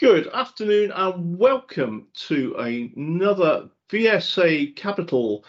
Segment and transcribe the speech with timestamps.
[0.00, 5.44] Good afternoon and welcome to another VSA Capital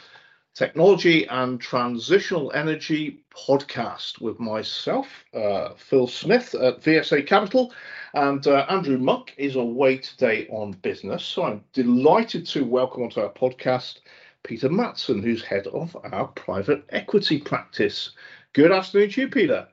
[0.56, 7.74] Technology and Transitional Energy podcast with myself, uh, Phil Smith at VSA Capital,
[8.14, 11.24] and uh, Andrew Monk is away today on business.
[11.24, 14.00] So I'm delighted to welcome onto our podcast
[14.44, 18.12] Peter Matson, who's head of our private equity practice.
[18.52, 19.70] Good afternoon to you, Peter.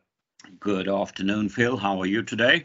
[0.61, 1.77] Good afternoon, Phil.
[1.77, 2.63] How are you today?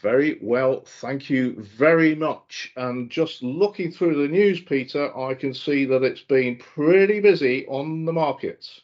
[0.00, 2.72] Very well, thank you very much.
[2.76, 7.66] And just looking through the news, Peter, I can see that it's been pretty busy
[7.66, 8.82] on the markets.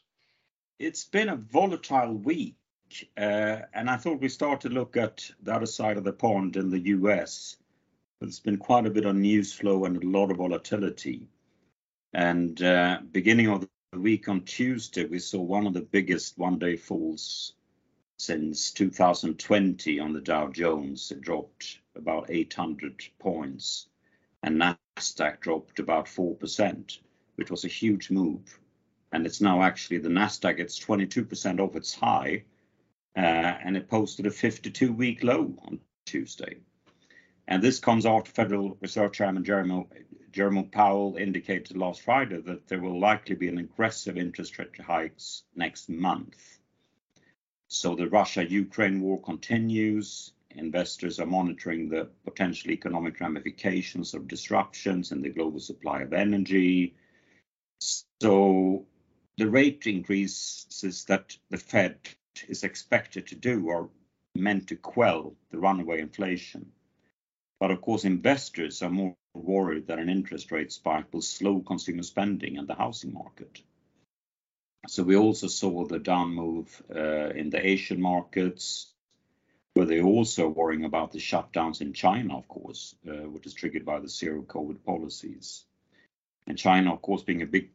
[0.78, 2.56] It's been a volatile week,
[3.18, 6.56] uh, and I thought we start to look at the other side of the pond
[6.56, 7.56] in the US.
[8.20, 11.28] There's been quite a bit of news flow and a lot of volatility.
[12.14, 16.76] And uh, beginning of the week on Tuesday, we saw one of the biggest one-day
[16.76, 17.54] falls
[18.20, 21.10] since 2020 on the Dow Jones.
[21.10, 23.88] It dropped about 800 points,
[24.42, 26.98] and Nasdaq dropped about 4%,
[27.36, 28.60] which was a huge move.
[29.10, 32.44] And it's now actually the Nasdaq, it's 22% off its high,
[33.16, 36.58] uh, and it posted a 52-week low on Tuesday.
[37.48, 39.86] And this comes after Federal Reserve Chairman Jerome,
[40.30, 45.44] Jerome Powell indicated last Friday that there will likely be an aggressive interest rate hikes
[45.56, 46.59] next month.
[47.72, 50.32] So the Russia-Ukraine war continues.
[50.50, 56.96] Investors are monitoring the potential economic ramifications of disruptions in the global supply of energy.
[58.20, 58.86] So
[59.38, 62.00] the rate increases that the Fed
[62.48, 63.88] is expected to do are
[64.34, 66.72] meant to quell the runaway inflation.
[67.60, 72.02] But of course, investors are more worried that an interest rate spike will slow consumer
[72.02, 73.62] spending and the housing market.
[74.86, 78.92] So we also saw the down move uh, in the Asian markets,
[79.74, 83.84] where they're also worrying about the shutdowns in China, of course, uh, which is triggered
[83.84, 85.64] by the zero COVID policies.
[86.46, 87.70] And China, of course, being a big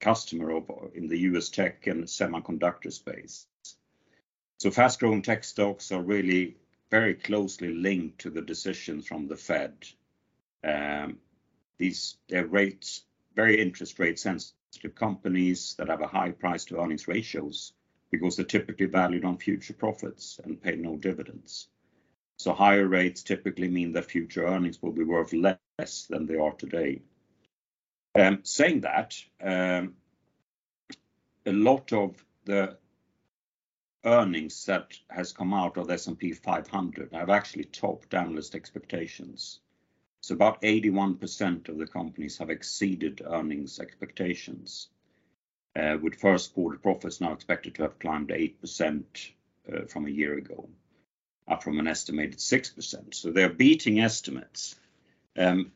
[0.00, 3.46] customer of in the US tech and semiconductor space.
[4.58, 6.56] So fast-growing tech stocks are really
[6.90, 9.74] very closely linked to the decisions from the Fed.
[10.64, 11.18] Um,
[11.78, 13.02] these their rates,
[13.34, 17.72] very interest rate sensitive to companies that have a high price to earnings ratios
[18.10, 21.68] because they're typically valued on future profits and pay no dividends.
[22.38, 26.52] So higher rates typically mean that future earnings will be worth less than they are
[26.52, 27.02] today.
[28.14, 29.94] Um, saying that, um,
[31.44, 32.78] a lot of the
[34.04, 39.60] earnings that has come out of the S&P 500 have actually topped analyst expectations.
[40.20, 44.88] So about 81% of the companies have exceeded earnings expectations,
[45.76, 49.04] uh, with first quarter profits now expected to have climbed 8%
[49.72, 50.68] uh, from a year ago,
[51.46, 53.14] up from an estimated 6%.
[53.14, 54.74] So they're beating estimates.
[55.36, 55.72] Um,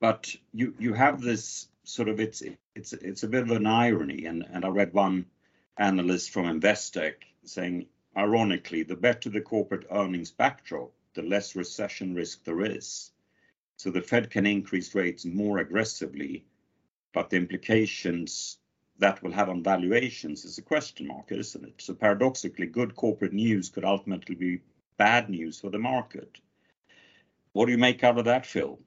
[0.00, 2.42] but you you have this sort of it's
[2.74, 5.26] it's it's a bit of an irony, and and I read one
[5.78, 12.44] analyst from Investec saying, ironically, the better the corporate earnings backdrop, the less recession risk
[12.44, 13.12] there is.
[13.76, 16.44] So the Fed can increase rates more aggressively,
[17.12, 18.58] but the implications
[18.98, 21.74] that will have on valuations is a question mark, isn't it?
[21.78, 24.60] So paradoxically, good corporate news could ultimately be
[24.96, 26.38] bad news for the market.
[27.52, 28.78] What do you make out of that, Phil?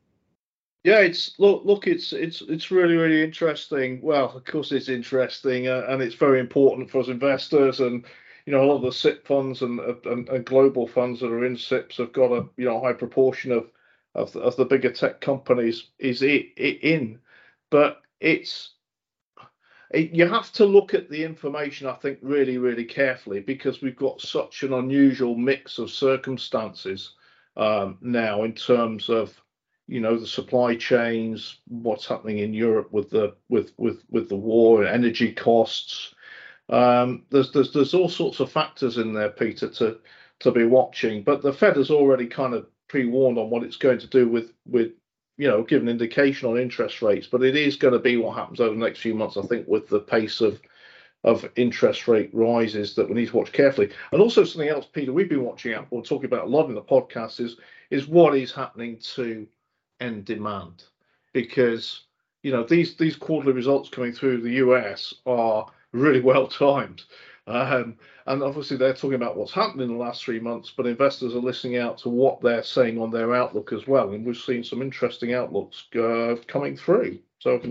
[0.84, 4.02] Yeah, it's look, look, it's it's it's really really interesting.
[4.02, 7.82] Well, of course it's interesting, uh, and it's very important for us investors.
[7.82, 8.06] And
[8.46, 11.44] you know, a lot of the SIPP funds and, and, and global funds that are
[11.44, 13.70] in SIPPs have got a you know high proportion of
[14.18, 17.20] of the, of the bigger tech companies is it, it in,
[17.70, 18.72] but it's
[19.92, 23.96] it, you have to look at the information, I think, really, really carefully because we've
[23.96, 27.14] got such an unusual mix of circumstances
[27.56, 29.40] um, now in terms of,
[29.88, 34.36] you know, the supply chains, what's happening in Europe with the with with with the
[34.36, 36.14] war, energy costs.
[36.70, 40.00] Um, there's there's there's all sorts of factors in there, Peter, to
[40.40, 41.24] to be watching.
[41.24, 44.54] But the Fed has already kind of pre-warned on what it's going to do with
[44.66, 44.92] with
[45.38, 47.28] you know give an indication on interest rates.
[47.28, 49.68] But it is going to be what happens over the next few months i think
[49.68, 50.60] with the pace of
[51.24, 53.90] of interest rate rises that we need to watch carefully.
[54.12, 56.76] And also something else peter we've been watching out or talking about a lot in
[56.76, 57.58] the podcast is
[57.90, 59.48] is what is happening to
[60.00, 60.84] end demand.
[61.34, 62.04] Because
[62.44, 67.04] you know these these quarterly results coming through the us are really well timed
[67.48, 71.34] um, and obviously, they're talking about what's happened in the last three months, but investors
[71.34, 74.12] are listening out to what they're saying on their outlook as well.
[74.12, 77.20] And we've seen some interesting outlooks uh, coming through.
[77.40, 77.62] So,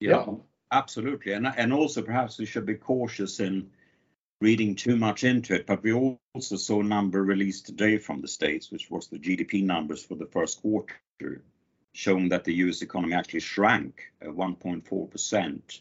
[0.00, 0.34] yeah, yeah,
[0.70, 1.32] absolutely.
[1.32, 3.70] And, and also, perhaps we should be cautious in
[4.40, 8.28] reading too much into it, but we also saw a number released today from the
[8.28, 10.96] States, which was the GDP numbers for the first quarter,
[11.92, 15.80] showing that the US economy actually shrank 1.4%.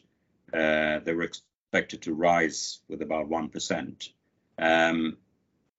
[0.53, 1.23] Uh, they were
[1.71, 4.09] expected to rise with about 1%.
[4.59, 5.17] Um,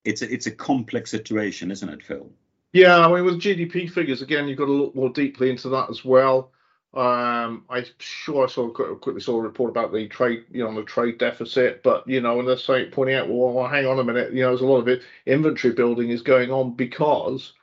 [0.04, 2.30] it's, a, it's a complex situation, isn't it, Phil?
[2.72, 5.90] Yeah, I mean, with GDP figures, again, you've got to look more deeply into that
[5.90, 6.50] as well.
[6.94, 10.82] Um, I'm sure I saw quickly saw a report about the trade, you know, the
[10.82, 14.04] trade deficit, but you know, and they're saying pointing out, well, well, hang on a
[14.04, 17.54] minute, you know, there's a lot of it inventory building is going on because,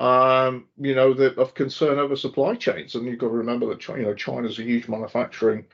[0.00, 3.86] um, you know, the, of concern over supply chains, and you've got to remember that
[3.88, 5.64] you know China's a huge manufacturing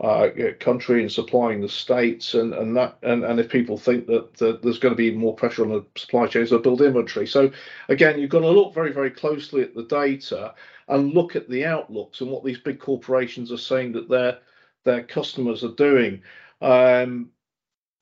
[0.00, 0.30] uh,
[0.60, 4.62] country and supplying the states, and and that and, and if people think that, that
[4.62, 7.26] there's going to be more pressure on the supply chains, they'll build inventory.
[7.26, 7.50] So
[7.88, 10.54] again, you've got to look very very closely at the data
[10.88, 14.38] and look at the outlooks and what these big corporations are saying that their
[14.84, 16.22] their customers are doing.
[16.62, 17.30] Um,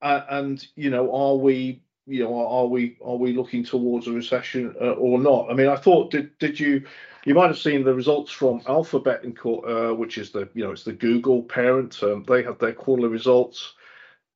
[0.01, 4.75] and you know, are we you know are we are we looking towards a recession
[4.81, 5.51] uh, or not?
[5.51, 6.85] I mean, I thought did did you
[7.25, 10.73] you might have seen the results from Alphabet, in, uh, which is the you know
[10.73, 12.03] it's the Google parent.
[12.03, 13.75] Um, they had their quarterly results.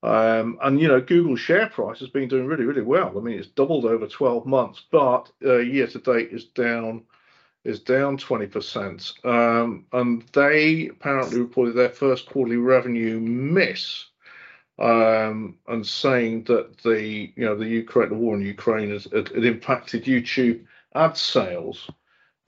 [0.04, 3.16] Um, and you know, Google's share price has been doing really, really well.
[3.16, 7.04] I mean, it's doubled over 12 months, but uh, year to date is down
[7.64, 9.24] is down 20%.
[9.24, 14.06] Um, and they apparently reported their first quarterly revenue miss.
[14.78, 19.30] Um, and saying that the you know the Ukraine the war in Ukraine has it,
[19.32, 20.64] it impacted YouTube
[20.94, 21.88] ad sales.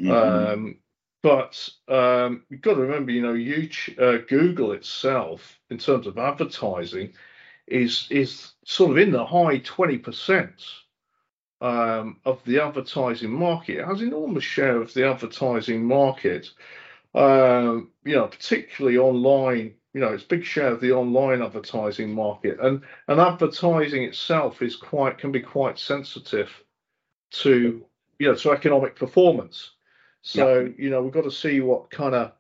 [0.00, 0.10] Mm-hmm.
[0.10, 0.78] Um,
[1.22, 6.18] but um, you've got to remember, you know, YouTube, uh, Google itself, in terms of
[6.18, 7.14] advertising,
[7.66, 10.62] is is sort of in the high twenty percent
[11.62, 13.78] um, of the advertising market.
[13.78, 16.50] It has enormous share of the advertising market.
[17.14, 19.74] Um, you know, particularly online.
[19.94, 24.76] You know, it's big share of the online advertising market, and and advertising itself is
[24.76, 26.50] quite can be quite sensitive
[27.30, 27.84] to
[28.18, 29.70] you know to economic performance.
[30.22, 30.68] So yeah.
[30.76, 32.32] you know, we've got to see what kind of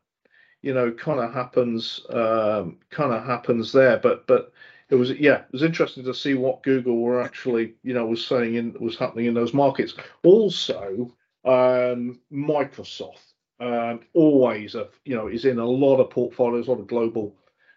[0.62, 3.98] you know kind of happens um, kind of happens there.
[3.98, 4.52] But but
[4.90, 8.26] it was yeah, it was interesting to see what Google were actually you know was
[8.26, 9.94] saying in was happening in those markets.
[10.22, 11.12] Also,
[11.44, 16.80] um, Microsoft um, always a, you know is in a lot of portfolios, a lot
[16.80, 17.34] of global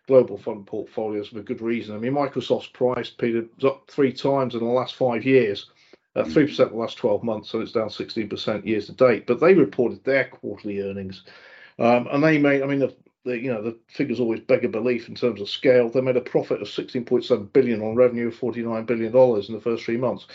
[0.07, 1.95] global fund portfolios for good reason.
[1.95, 5.69] I mean, Microsoft's price, Peter, was up three times in the last five years,
[6.15, 8.93] uh, three uh, percent the last twelve months, so it's down sixteen percent years to
[8.93, 9.27] date.
[9.27, 11.23] But they reported their quarterly earnings,
[11.77, 12.63] um, and they made.
[12.63, 12.95] I mean, the
[13.27, 15.89] the you know the figures always beg a belief in terms of scale.
[15.89, 19.61] They made a profit of 16.7 billion on revenue of 49 billion dollars in the
[19.61, 20.27] first three months,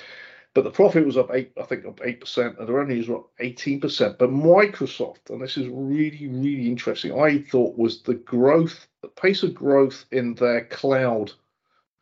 [0.54, 3.18] but the profit was up eight, I think, up eight percent, and the revenues were
[3.18, 4.18] up 18 percent.
[4.18, 9.43] But Microsoft, and this is really really interesting, I thought was the growth, the pace
[9.43, 11.32] of growth in their cloud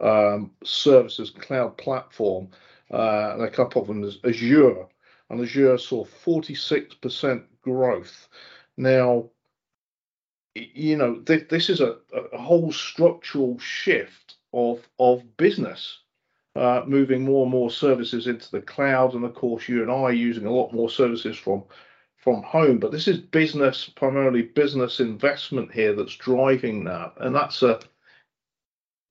[0.00, 2.49] um, services, cloud platform,
[2.93, 4.87] uh, and a couple of them is Azure,
[5.29, 8.29] and Azure saw 46 percent growth.
[8.76, 9.31] Now
[10.55, 11.97] you know, th- this is a,
[12.32, 16.00] a whole structural shift of of business,
[16.56, 19.94] uh, moving more and more services into the cloud, and of course, you and I
[19.94, 21.64] are using a lot more services from
[22.20, 22.78] from home.
[22.78, 27.81] But this is business, primarily business investment here that's driving that, and that's a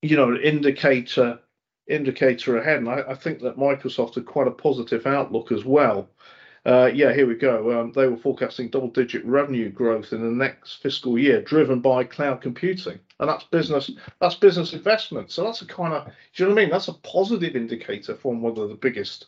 [0.01, 1.39] you know indicator
[1.87, 2.77] indicator ahead.
[2.79, 6.09] And I, I think that Microsoft had quite a positive outlook as well.
[6.65, 7.79] Uh, yeah, here we go.
[7.79, 12.41] Um, they were forecasting double-digit revenue growth in the next fiscal year, driven by cloud
[12.41, 13.89] computing, and that's business.
[14.19, 15.31] That's business investment.
[15.31, 16.71] So that's a kind of, do you know what I mean?
[16.71, 19.27] That's a positive indicator from one of the biggest,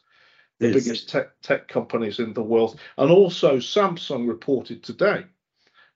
[0.62, 2.80] the biggest tech tech companies in the world.
[2.98, 5.26] And also, Samsung reported today,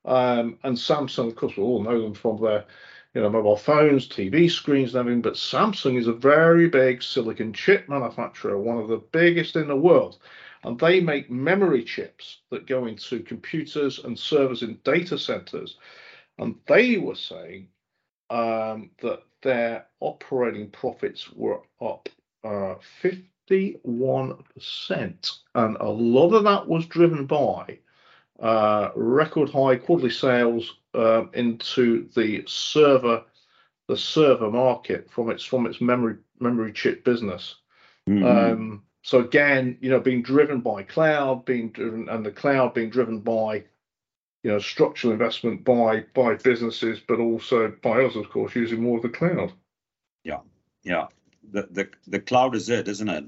[0.05, 2.65] um, and Samsung, of course, we all know them from their
[3.13, 5.21] you know, mobile phones, TV screens, and everything.
[5.21, 9.75] But Samsung is a very big silicon chip manufacturer, one of the biggest in the
[9.75, 10.17] world
[10.65, 15.77] and they make memory chips that go into computers and servers in data centers.
[16.39, 17.67] And they were saying
[18.31, 22.09] um, that their operating profits were up
[22.43, 22.75] uh,
[23.49, 25.31] 51%.
[25.55, 27.79] And a lot of that was driven by
[28.39, 33.23] uh, record high quarterly sales uh, into the server
[33.87, 37.55] the server market from its from its memory memory chip business.
[38.09, 38.25] Mm-hmm.
[38.25, 42.89] Um, so again, you know, being driven by cloud, being driven, and the cloud being
[42.89, 43.63] driven by,
[44.43, 48.97] you know, structural investment by by businesses, but also by us, of course, using more
[48.97, 49.53] of the cloud.
[50.23, 50.39] Yeah,
[50.83, 51.07] yeah.
[51.51, 53.25] The the the cloud is it, isn't it?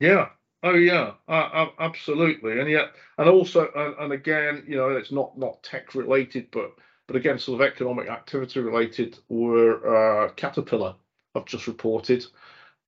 [0.00, 0.30] Yeah.
[0.62, 2.60] Oh yeah, uh, absolutely.
[2.60, 6.72] And yet, and also, and, and again, you know, it's not not tech related, but
[7.06, 9.18] but again, sort of economic activity related.
[9.28, 10.96] Were uh, Caterpillar
[11.34, 12.26] have just reported.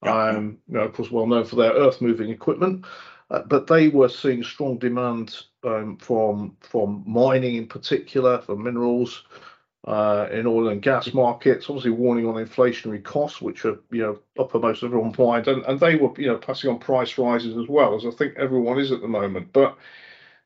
[0.05, 0.29] Yeah.
[0.31, 2.85] Um, you know, of course, well known for their earth moving equipment,
[3.31, 9.25] uh, but they were seeing strong demand um, from from mining in particular, for minerals,
[9.31, 9.39] uh,
[9.87, 11.67] in oil and gas markets.
[11.69, 16.13] Obviously, warning on inflationary costs, which are you know uppermost everyone's mind, and, they were
[16.17, 19.09] you know passing on price rises as well, as I think everyone is at the
[19.09, 19.53] moment.
[19.53, 19.77] But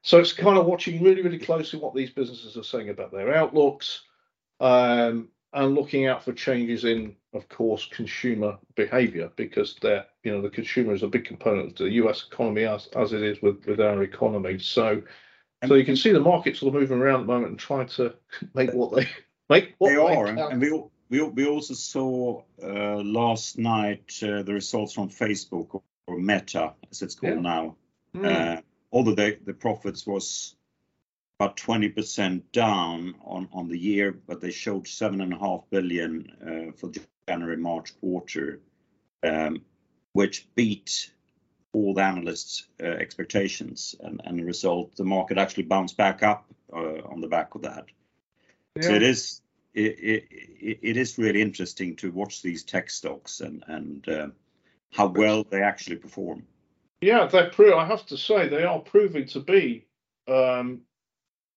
[0.02, 3.34] so it's kind of watching really really closely what these businesses are saying about their
[3.34, 4.02] outlooks.
[4.58, 10.42] Um, and looking out for changes in, of course, consumer behaviour because they're, you know,
[10.42, 12.26] the consumer is a big component of the U.S.
[12.30, 14.58] economy as as it is with with our economy.
[14.58, 15.02] So,
[15.66, 17.88] so you can see the markets sort of moving around at the moment and trying
[17.88, 18.14] to
[18.54, 19.08] make what they
[19.78, 24.94] What they are, and we we we also saw uh, last night uh, the results
[24.94, 27.40] from Facebook or, or, Meta, as it's called yeah.
[27.40, 27.76] now.
[28.14, 28.58] Mm.
[28.58, 28.62] Uh,
[28.92, 30.56] although the the profits was
[31.38, 36.90] about 20% down on on the year, but they showed 7.5 billion uh, for
[37.28, 38.60] January-March quarter,
[39.22, 39.62] um,
[40.12, 41.12] which beat
[41.72, 43.94] all the analysts' uh, expectations.
[44.00, 47.86] And the result, the market actually bounced back up uh, on the back of that.
[48.82, 49.40] So it is
[49.74, 54.32] it, it, it is really interesting to watch these tech stocks and and
[54.92, 56.44] how well they actually perform.
[57.00, 57.72] Yeah, they.
[57.72, 59.86] I have to say, they are proving to be
[60.28, 60.80] um,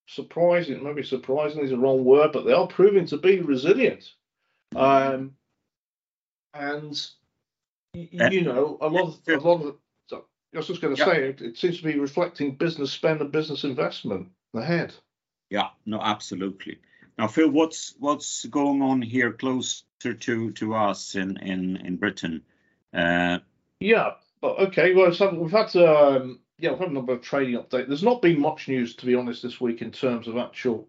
[0.06, 4.12] surprising, maybe surprising is the wrong word, but they are proving to be resilient.
[4.74, 5.14] Mm-hmm.
[5.14, 5.32] Um,
[6.54, 7.10] and
[7.94, 9.76] you know, a lot of a lot of
[10.08, 10.24] so
[10.54, 13.32] I was just going to say it, it, seems to be reflecting business spend and
[13.32, 14.94] business investment ahead.
[15.48, 16.78] Yeah, no, absolutely.
[17.20, 22.40] Now, Phil, what's what's going on here closer to to us in in in Britain?
[22.94, 23.40] Uh,
[23.78, 24.12] yeah,
[24.42, 24.94] okay.
[24.94, 27.88] Well, so we've had um, yeah, we've had a number of trading updates.
[27.88, 30.88] There's not been much news, to be honest, this week in terms of actual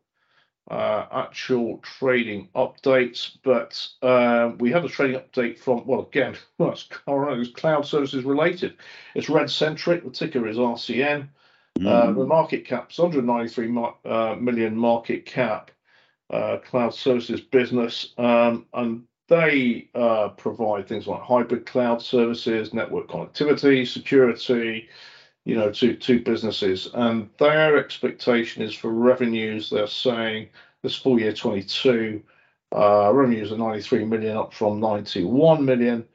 [0.70, 6.72] uh, actual trading updates, but uh, we had a trading update from well, again, well,
[6.72, 8.78] it's, it's cloud services related.
[9.16, 10.06] It's Redcentric.
[10.06, 11.28] The ticker is RCN.
[11.78, 11.88] Mm.
[11.88, 13.68] Uh, the market cap is 193
[14.06, 15.72] uh, million market cap.
[16.32, 23.08] Uh, cloud services business, um, and they uh, provide things like hybrid cloud services, network
[23.08, 24.88] connectivity, security,
[25.44, 29.70] you know, to to businesses, and their expectation is for revenues.
[29.70, 30.50] They're saying
[30.82, 32.24] this full year 22
[32.74, 36.06] uh, revenues are 93 million, up from 91 million,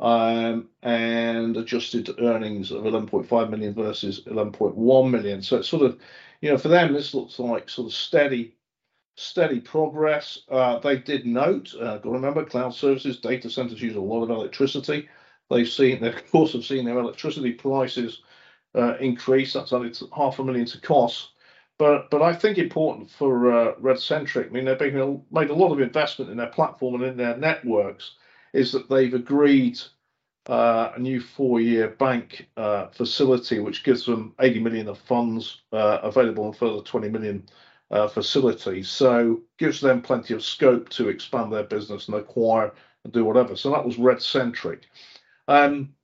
[0.00, 5.42] um, and adjusted earnings of 11.5 million versus 11.1 million.
[5.42, 5.98] So it's sort of,
[6.40, 8.56] you know, for them this looks like sort of steady
[9.20, 10.40] steady progress.
[10.50, 14.22] Uh, they did note, uh, got to remember, cloud services, data centers use a lot
[14.22, 15.08] of electricity.
[15.50, 18.22] They've seen, they of course, have seen their electricity prices
[18.74, 19.52] uh, increase.
[19.52, 21.32] That's only half a million to costs.
[21.78, 24.46] But but I think important for uh, Redcentric.
[24.46, 27.36] I mean, they've been, made a lot of investment in their platform and in their
[27.36, 28.16] networks.
[28.52, 29.78] Is that they've agreed
[30.48, 35.98] uh, a new four-year bank uh, facility, which gives them 80 million of funds uh,
[36.02, 37.46] available and further 20 million
[37.90, 38.88] uh, facilities.
[38.88, 42.72] So gives them plenty of scope to expand their business and acquire
[43.04, 43.56] and do whatever.
[43.56, 44.82] So that was Redcentric.
[45.48, 45.94] Um,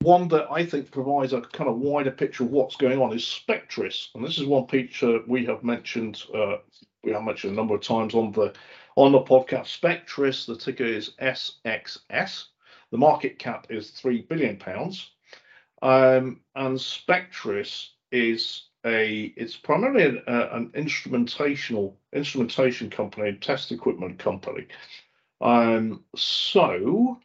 [0.00, 3.22] one that I think provides a kind of wider picture of what's going on is
[3.22, 6.22] Spectris, and this is one picture we have mentioned.
[6.34, 6.58] Uh,
[7.02, 8.52] we have mentioned a number of times on the
[8.96, 9.80] on the podcast.
[9.80, 12.44] Spectris, the ticker is SXS.
[12.90, 15.10] The market cap is three billion pounds,
[15.82, 24.66] um, and Spectris is a it's primarily an, an instrumentational instrumentation company, test equipment company.
[25.40, 27.18] Um, so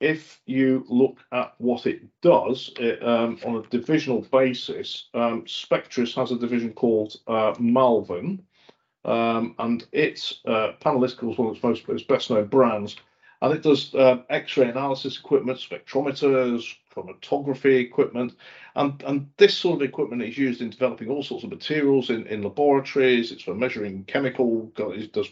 [0.00, 6.14] if you look at what it does it, um, on a divisional basis, um, Spectris
[6.14, 8.42] has a division called uh, Malvern,
[9.04, 12.96] um, and its uh, Panalytical is one of its most its best known brands,
[13.40, 18.34] and it does uh, X-ray analysis equipment, spectrometers, chromatography equipment,
[18.76, 22.26] and and this sort of equipment is used in developing all sorts of materials in,
[22.26, 23.32] in laboratories.
[23.32, 25.28] It's for measuring chemical, it does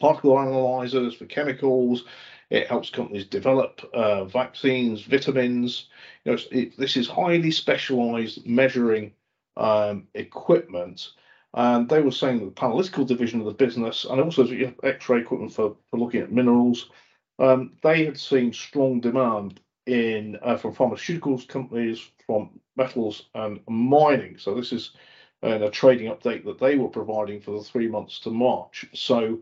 [0.00, 2.04] particle analyzers for chemicals.
[2.50, 5.88] It helps companies develop uh, vaccines, vitamins.
[6.24, 9.14] You know, it, this is highly specialized measuring
[9.56, 11.12] um, equipment.
[11.54, 14.46] And they were saying that the analytical division of the business, and also
[14.82, 16.90] X-ray equipment for, for looking at minerals,
[17.38, 24.38] um, they had seen strong demand in uh, from pharmaceuticals companies, from metals and mining.
[24.38, 24.92] So this is
[25.42, 28.86] uh, a trading update that they were providing for the three months to March.
[28.94, 29.40] So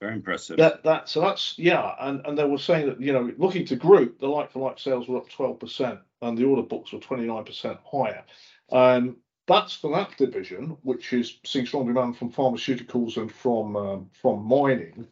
[0.00, 0.58] very impressive.
[0.58, 3.76] That that so that's yeah, and and they were saying that you know looking to
[3.76, 7.00] group the like for like sales were up twelve percent and the order books were
[7.00, 8.24] twenty nine percent higher.
[8.70, 9.16] Um,
[9.48, 14.46] that's for that division, which is seeing strong demand from pharmaceuticals and from um, from
[14.46, 15.08] mining.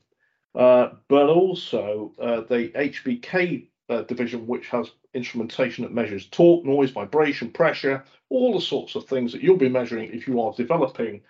[0.54, 6.90] uh, but also uh, the HBK uh, division, which has instrumentation that measures torque, noise,
[6.90, 11.20] vibration, pressure, all the sorts of things that you'll be measuring if you are developing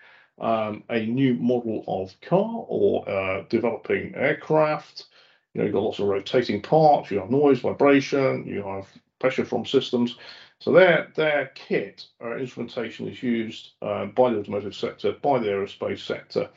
[0.40, 5.06] um, a new model of car or uh, developing aircraft.
[5.54, 8.86] You know, you've got lots of rotating parts, you have noise, vibration, you have
[9.18, 10.16] pressure from systems.
[10.58, 15.46] So their their kit or instrumentation is used uh, by the automotive sector, by the
[15.46, 16.48] aerospace sector,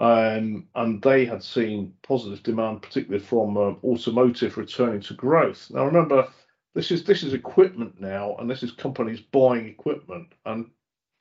[0.00, 5.70] um, and they had seen positive demand, particularly from uh, automotive returning to growth.
[5.70, 6.26] Now remember,
[6.74, 10.70] this is this is equipment now, and this is companies buying equipment, and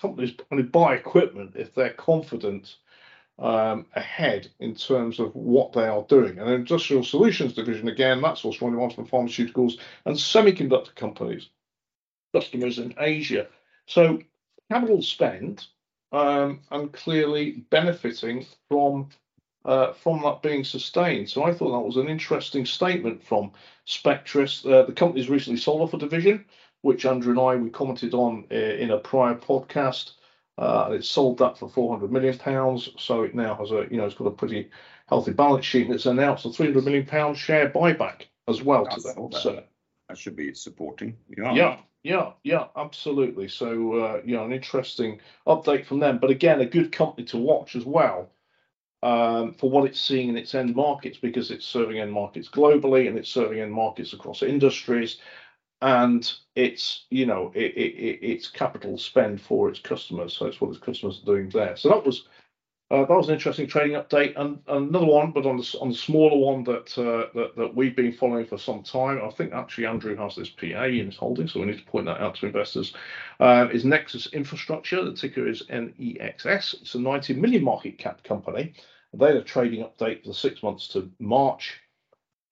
[0.01, 2.77] companies only buy equipment if they're confident
[3.37, 6.39] um, ahead in terms of what they are doing.
[6.39, 11.49] And industrial solutions division again, that's what's running from pharmaceuticals and semiconductor companies,
[12.33, 13.47] customers in Asia.
[13.87, 14.19] So
[14.71, 15.67] capital spend
[16.11, 19.09] um, and clearly benefiting from
[19.65, 21.29] uh, from that being sustained.
[21.29, 23.51] So I thought that was an interesting statement from
[23.85, 24.65] Spectris.
[24.65, 26.45] Uh, the company's recently sold off a division,
[26.81, 30.11] which Andrew and I we commented on uh, in a prior podcast.
[30.57, 34.05] Uh, it sold that for 400 million pounds, so it now has a you know
[34.05, 34.69] it's got a pretty
[35.07, 38.99] healthy balance sheet, and it's announced a 300 million pound share buyback as well to
[39.01, 39.33] that.
[39.33, 39.63] So
[40.07, 41.17] that should be supporting.
[41.37, 41.53] Yeah.
[41.53, 41.77] Yeah.
[42.03, 43.47] Yeah, yeah, absolutely.
[43.49, 46.17] So, uh, you know, an interesting update from them.
[46.17, 48.31] But again, a good company to watch as well
[49.03, 53.07] um, for what it's seeing in its end markets because it's serving end markets globally
[53.07, 55.17] and it's serving end markets across industries
[55.81, 60.69] and it's you know it, it, it's capital spend for its customers so it's what
[60.71, 62.23] its customers are doing there so that was
[62.91, 65.95] uh, that was an interesting trading update and, another one but on the on the
[65.95, 69.85] smaller one that, uh, that that we've been following for some time i think actually
[69.85, 72.45] andrew has this pa in his holding so we need to point that out to
[72.45, 72.93] investors
[73.39, 78.73] uh, is nexus infrastructure the ticker is nexs it's a 90 million market cap company
[79.13, 81.79] they had a trading update for the six months to march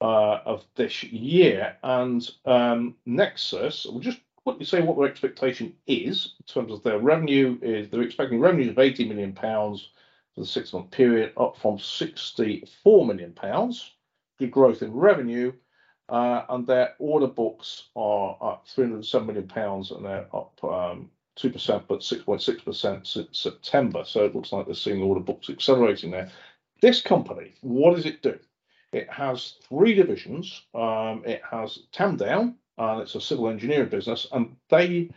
[0.02, 1.78] uh, of this year.
[1.84, 7.00] And um, Nexus, we'll just quickly say what their expectation is in terms of their
[7.00, 7.58] revenue.
[7.62, 9.90] Is they're expecting revenues of 80 million pounds
[10.38, 13.96] for the six-month period, up from 64 million pounds.
[14.38, 15.52] Good growth in revenue.
[16.10, 21.84] Uh, and their order books are up 307 million pounds, and they're up um, 2%,
[21.88, 24.04] but 6.6% since September.
[24.06, 26.30] So it looks like they're seeing order books accelerating there.
[26.84, 28.38] This company, what does it do?
[28.94, 30.68] It has three divisions.
[30.76, 35.10] Um, it has Tamdown, and it's a civil engineering business, and they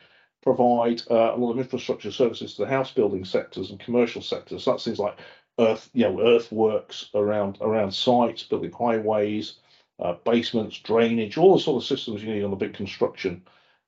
[0.43, 4.65] provide uh, a lot of infrastructure services to the house building sectors and commercial sectors.
[4.65, 5.19] So that's things like
[5.59, 9.59] earth, you know, earthworks around around sites, building highways,
[10.01, 13.43] uh, basements, drainage, all the sort of systems you need on a big construction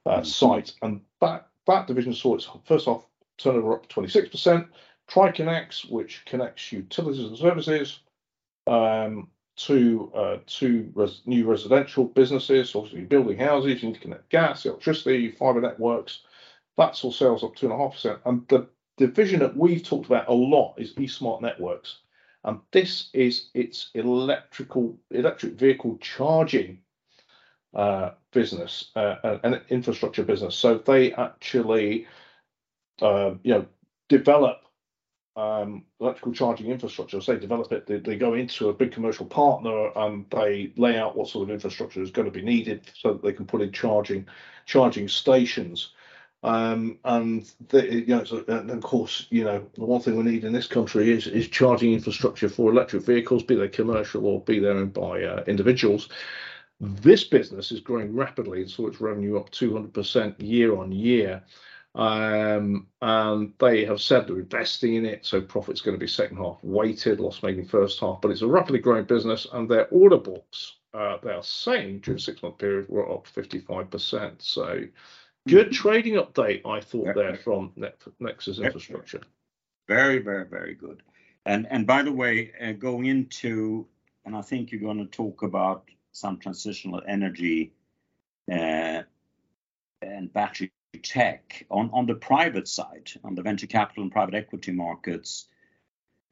[0.07, 0.25] uh, mm-hmm.
[0.25, 0.75] site.
[0.83, 3.07] And that that division saw its first off
[3.39, 4.69] turnover up 26%.
[5.11, 8.01] TriConnex, which connects utilities and services,
[8.67, 14.29] um, to uh, to res- new residential businesses, obviously building houses, you need to connect
[14.31, 16.21] gas, electricity, fiber networks.
[16.77, 17.73] That's all sales up two
[18.25, 21.99] and the division that we've talked about a lot is eSmart Networks,
[22.45, 26.79] and this is its electrical electric vehicle charging
[27.75, 30.55] uh, business uh, and infrastructure business.
[30.55, 32.07] So they actually,
[33.01, 33.67] uh, you know,
[34.09, 34.63] develop
[35.37, 37.21] um, electrical charging infrastructure.
[37.21, 40.99] So they develop it, they, they, go into a big commercial partner and they lay
[40.99, 43.63] out what sort of infrastructure is going to be needed so that they can put
[43.63, 44.27] in charging
[44.67, 45.93] charging stations.
[46.45, 50.25] Um, and the, you know, so, and of course, you know, the one thing we
[50.25, 54.41] need in this country is is charging infrastructure for electric vehicles, be they commercial or
[54.41, 56.09] be they owned by uh, individuals.
[56.81, 61.45] This business is growing rapidly, saw its revenue up 200% year on year.
[61.95, 66.39] Um, and they have said they're investing in it, so profit's going to be second
[66.39, 68.21] half weighted, loss making first half.
[68.21, 72.19] But it's a rapidly growing business, and their order books, uh, they are saying during
[72.19, 74.43] six month period, were up 55%.
[74.43, 74.83] So
[75.49, 75.75] good mm-hmm.
[75.75, 77.73] trading update, I thought there from
[78.21, 79.21] Nexus Infrastructure.
[79.89, 81.03] Very, very, very good.
[81.45, 83.87] And and by the way, uh, going into,
[84.25, 87.73] and I think you're going to talk about some transitional energy
[88.51, 89.03] uh,
[90.03, 90.71] and battery
[91.03, 91.67] tech.
[91.71, 95.49] On the private side, on the venture capital and private equity markets,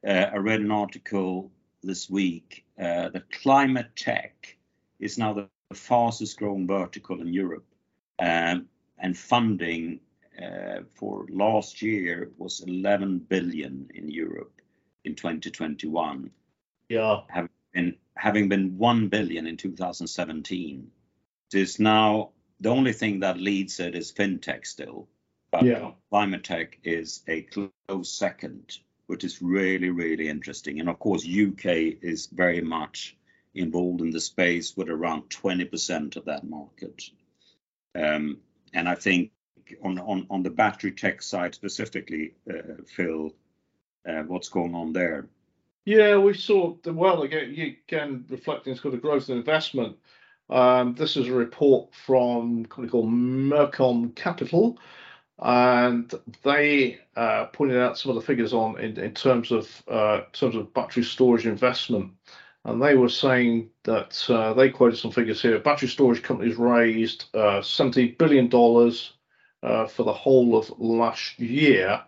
[0.07, 1.51] uh, I read an article
[1.83, 4.57] this week uh, that climate tech
[4.99, 7.65] is now the fastest growing vertical in Europe.
[8.19, 8.67] Um,
[9.01, 9.99] and funding
[10.41, 14.61] uh, for last year was 11 billion in Europe
[15.03, 16.31] in 2021.
[16.87, 17.21] Yeah.
[18.15, 20.91] Having been 1 billion in 2017.
[21.53, 25.09] It's now the only thing that leads it is fintech still,
[25.51, 25.91] but yeah.
[26.09, 28.77] climate tech is a close second
[29.11, 30.79] which is really, really interesting.
[30.79, 31.65] And of course, UK
[32.01, 33.17] is very much
[33.53, 37.03] involved in the space with around 20% of that market.
[38.73, 39.31] And I think
[39.83, 43.33] on, on, on the battery tech side specifically, uh, Phil,
[44.07, 45.27] uh, what's going on there?
[45.85, 47.75] Yeah, we saw the well again.
[47.87, 49.97] Again, reflecting sort of growth and investment.
[50.49, 54.77] Um, this is a report from a company called Mercom Capital,
[55.39, 60.21] and they uh, pointed out some of the figures on in, in terms of uh,
[60.33, 62.11] terms of battery storage investment.
[62.63, 65.57] And they were saying that uh, they quoted some figures here.
[65.59, 69.13] Battery storage companies raised uh, 70 billion dollars
[69.63, 72.01] uh, for the whole of last year.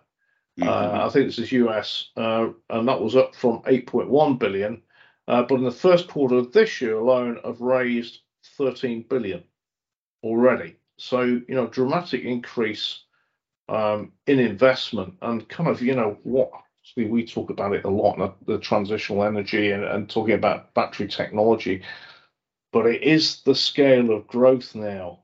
[0.60, 0.70] Mm-hmm.
[0.70, 4.82] Uh, I think this is US, and that was up from 8.1 billion.
[5.26, 8.20] but in the first quarter of this year alone, have raised
[8.58, 9.44] 13 billion
[10.22, 10.76] already.
[10.98, 13.04] So you know, dramatic increase
[13.70, 16.52] um, in investment and kind of, you know, what
[16.96, 21.84] we talk about it a lot, the, transitional energy and, and talking about battery technology,
[22.72, 25.20] but it is the scale of growth now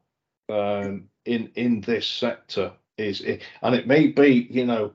[0.49, 4.93] um, in in this sector is it, and it may be, you know,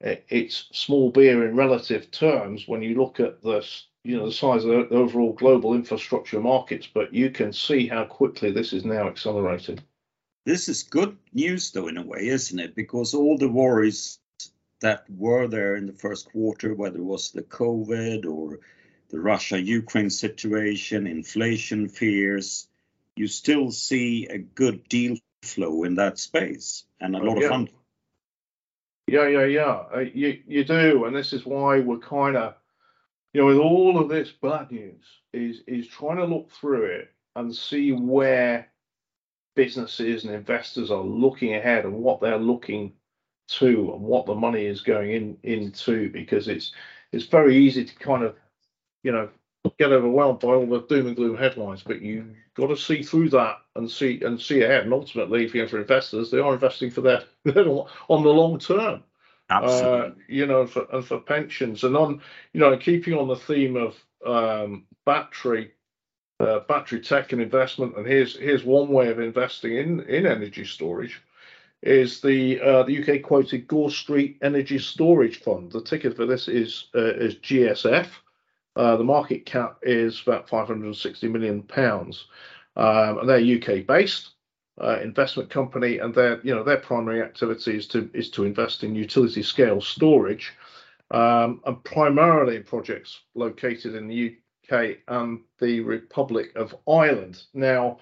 [0.00, 4.32] it, it's small beer in relative terms when you look at this, you know, the
[4.32, 8.84] size of the overall global infrastructure markets, but you can see how quickly this is
[8.84, 9.78] now accelerating.
[10.44, 12.74] This is good news, though, in a way, isn't it?
[12.74, 14.18] Because all the worries
[14.82, 18.60] that were there in the first quarter, whether it was the COVID or
[19.08, 22.68] the Russia Ukraine situation, inflation fears,
[23.16, 27.44] you still see a good deal flow in that space and a lot yeah.
[27.44, 27.74] of funding.
[29.06, 29.82] Yeah, yeah, yeah.
[29.94, 32.54] Uh, you you do, and this is why we're kind of,
[33.32, 37.12] you know, with all of this bad news, is is trying to look through it
[37.34, 38.68] and see where
[39.54, 42.92] businesses and investors are looking ahead and what they're looking
[43.48, 46.72] to and what the money is going in into because it's
[47.12, 48.34] it's very easy to kind of
[49.02, 49.28] you know
[49.78, 53.28] get overwhelmed by all the doom and gloom headlines but you've got to see through
[53.28, 56.90] that and see and see ahead and ultimately if you're for investors they are investing
[56.90, 59.02] for their on the long term
[59.50, 59.98] Absolutely.
[59.98, 62.20] Uh, you know for, and for pensions and on
[62.52, 65.72] you know keeping on the theme of um, battery
[66.42, 67.96] uh, battery tech and investment.
[67.96, 71.22] And here's here's one way of investing in in energy storage
[71.82, 75.72] is the uh, the UK quoted Gore Street Energy Storage Fund.
[75.72, 78.08] The ticket for this is uh, is GSF.
[78.74, 82.26] Uh, the market cap is about 560 million pounds,
[82.76, 84.30] um, and they're UK based
[84.80, 88.84] uh, investment company, and their you know their primary activity is to is to invest
[88.84, 90.52] in utility scale storage,
[91.10, 94.36] um, and primarily in projects located in the
[94.70, 97.42] UK and the Republic of Ireland.
[97.52, 97.98] Now,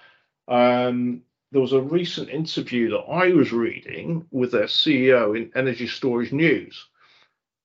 [0.46, 5.86] um, there was a recent interview that I was reading with their CEO in Energy
[5.86, 6.88] Storage News,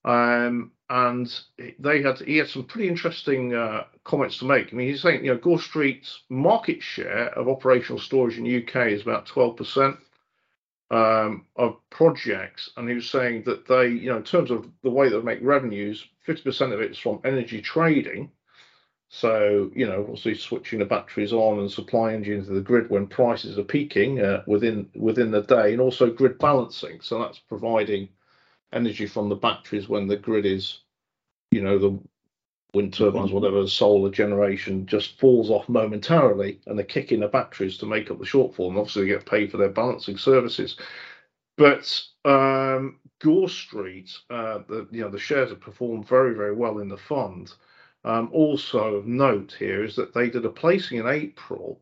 [0.04, 1.32] um, and
[1.80, 4.72] they had he had some pretty interesting uh, comments to make.
[4.72, 8.64] I mean, he's saying you know Gore Street's market share of operational storage in the
[8.64, 9.98] UK is about twelve percent
[10.92, 14.90] um, of projects, and he was saying that they, you know, in terms of the
[14.90, 18.32] way they make revenues, fifty percent of it is from energy trading,
[19.10, 23.08] so, you know, obviously switching the batteries on and supplying energy into the grid when
[23.08, 27.00] prices are peaking uh, within within the day, and also grid balancing.
[27.02, 28.10] So that's providing
[28.74, 30.80] energy from the batteries when the grid is,
[31.52, 32.00] you know, the
[32.74, 37.86] wind turbines, whatever, solar generation just falls off momentarily, and they're kicking the batteries to
[37.86, 40.78] make up the shortfall, and obviously they get paid for their balancing services.
[41.58, 46.80] But um, Gore Street, uh, the you know the shares have performed very very well
[46.80, 47.54] in the fund.
[48.06, 51.82] Um, also of note here is that they did a placing in April,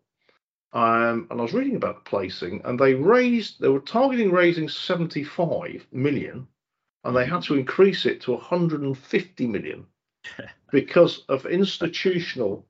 [0.71, 4.69] um, and I was reading about the placing, and they raised, they were targeting raising
[4.69, 6.47] 75 million,
[7.03, 9.85] and they had to increase it to 150 million
[10.71, 12.65] because of institutional,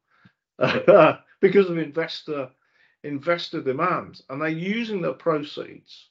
[0.57, 2.49] uh, because of investor
[3.03, 6.09] investor demand, and they're using the proceeds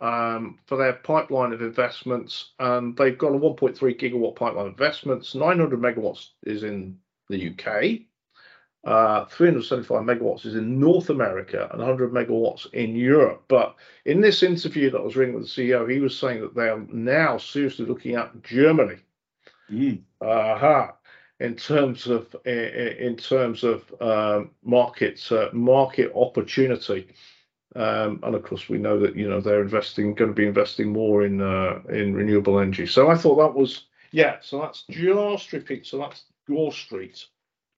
[0.00, 5.34] um, for their pipeline of investments, and they've got a 1.3 gigawatt pipeline of investments.
[5.34, 8.02] 900 megawatts is in the UK,
[8.84, 13.44] uh, 375 megawatts is in North America, and 100 megawatts in Europe.
[13.48, 16.54] But in this interview that I was reading with the CEO, he was saying that
[16.54, 18.96] they are now seriously looking at Germany.
[19.70, 20.02] Mm.
[20.20, 20.92] Uh-huh.
[21.40, 27.08] In terms of in terms of um, market uh, market opportunity,
[27.76, 30.92] um, and of course, we know that you know they're investing, going to be investing
[30.92, 32.86] more in uh, in renewable energy.
[32.86, 34.36] So I thought that was yeah.
[34.42, 35.86] So that's just repeat.
[35.86, 37.26] So that's Gore Street.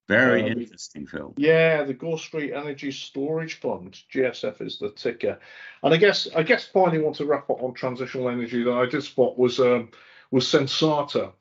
[0.07, 1.33] Very um, interesting, Phil.
[1.35, 5.37] Yeah, the Gore Street Energy Storage Fund, GSF is the ticker.
[5.83, 8.85] And I guess I guess finally want to wrap up on transitional energy that I
[8.85, 9.89] did spot was um,
[10.31, 11.33] was Sensata.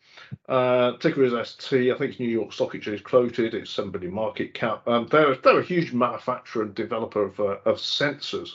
[0.49, 1.93] Uh, ticker is ST.
[1.93, 3.55] I think it's New York Stock Exchange quoted.
[3.55, 4.87] It's 7 billion market cap.
[4.87, 8.51] Um, they're, they're a huge manufacturer and developer of, uh, of sensors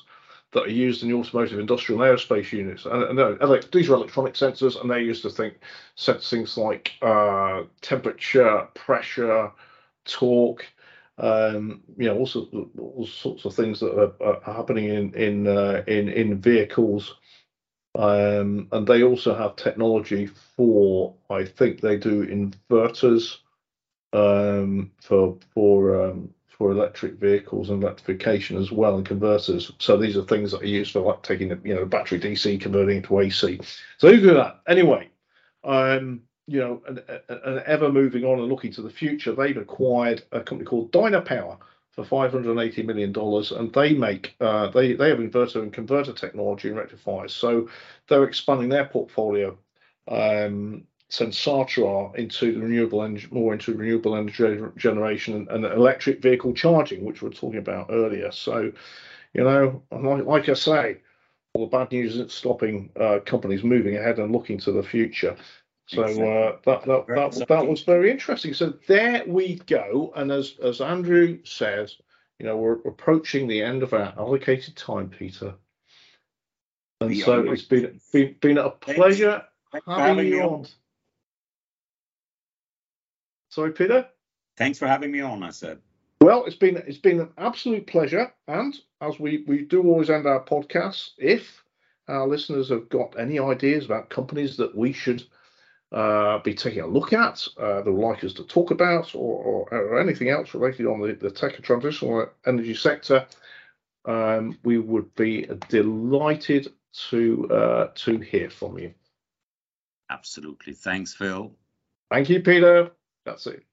[0.51, 2.85] that are used in the automotive, industrial, and aerospace units.
[2.85, 5.59] And, and these are electronic sensors, and they're used to think
[5.95, 9.51] sense things like uh, temperature, pressure,
[10.05, 10.65] torque,
[11.17, 15.13] um, you know, all sorts, of, all sorts of things that are, are happening in
[15.13, 17.15] in uh, in in vehicles.
[17.95, 23.37] Um, and they also have technology for, I think they do inverters
[24.13, 29.71] um, for for um, for electric vehicles and electrification as well, and converters.
[29.79, 32.59] So these are things that are used for like taking the you know battery DC
[32.61, 33.59] converting into AC.
[33.97, 35.09] So you do that anyway.
[35.63, 40.41] Um, you know, and ever moving on and looking to the future, they've acquired a
[40.41, 41.57] company called Dynapower
[41.91, 46.69] for 580 million dollars, and they make uh, they they have inverter and converter technology
[46.69, 47.33] and rectifiers.
[47.33, 47.69] So
[48.07, 49.57] they're expanding their portfolio.
[50.07, 56.53] Um, Sensata into the renewable energy, more into renewable energy generation and, and, electric vehicle
[56.53, 58.31] charging, which we were talking about earlier.
[58.31, 58.71] So,
[59.33, 60.97] you know, like, like I say,
[61.53, 65.35] all the bad news isn't stopping uh, companies moving ahead and looking to the future.
[65.91, 68.53] So uh, that that that, that was very interesting.
[68.53, 70.13] So there we go.
[70.15, 71.97] And as as Andrew says,
[72.39, 75.53] you know, we're approaching the end of our allocated time, Peter.
[77.01, 79.43] And so it's been been been a pleasure
[79.85, 80.65] having you on.
[83.49, 84.07] Sorry, Peter.
[84.55, 85.43] Thanks for having me on.
[85.43, 85.79] I said.
[86.21, 90.25] Well, it's been it's been an absolute pleasure, and as we we do always end
[90.25, 91.61] our podcasts, if
[92.07, 95.23] our listeners have got any ideas about companies that we should
[95.91, 99.43] uh, be taking a look at, uh, they would like us to talk about, or,
[99.43, 103.25] or, or anything else related on the, the tech and transitional energy sector,
[104.05, 106.73] um, we would be delighted
[107.09, 108.93] to uh, to hear from you.
[110.09, 110.73] Absolutely.
[110.73, 111.51] Thanks, Phil.
[112.09, 112.91] Thank you, Peter.
[113.25, 113.63] That's it.